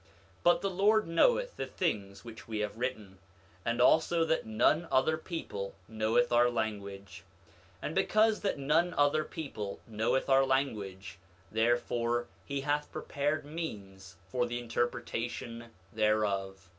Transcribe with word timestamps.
9:34 0.03 0.07
But 0.41 0.61
the 0.63 0.69
Lord 0.71 1.07
knoweth 1.07 1.57
the 1.57 1.67
things 1.67 2.25
which 2.25 2.47
we 2.47 2.57
have 2.61 2.79
written, 2.79 3.19
and 3.63 3.79
also 3.79 4.25
that 4.25 4.47
none 4.47 4.87
other 4.91 5.15
people 5.15 5.75
knoweth 5.87 6.31
our 6.31 6.49
language; 6.49 7.21
and 7.83 7.93
because 7.93 8.39
that 8.39 8.57
none 8.57 8.95
other 8.95 9.23
people 9.23 9.79
knoweth 9.85 10.27
our 10.27 10.43
language, 10.43 11.19
therefore 11.51 12.25
he 12.47 12.61
hath 12.61 12.91
prepared 12.91 13.45
means 13.45 14.15
for 14.27 14.47
the 14.47 14.57
interpretation 14.57 15.69
thereof. 15.93 16.67